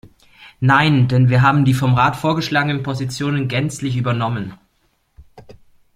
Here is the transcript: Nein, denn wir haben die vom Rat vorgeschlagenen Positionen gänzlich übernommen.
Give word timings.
Nein, 0.61 1.07
denn 1.07 1.29
wir 1.29 1.43
haben 1.43 1.63
die 1.63 1.75
vom 1.75 1.93
Rat 1.93 2.15
vorgeschlagenen 2.15 2.81
Positionen 2.81 3.47
gänzlich 3.47 3.97
übernommen. 3.97 4.55